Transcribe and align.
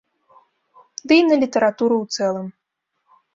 Ды 1.11 1.17
і 1.21 1.25
на 1.29 1.35
літаратуру 1.43 1.95
ў 2.03 2.17
цэлым. 2.17 2.47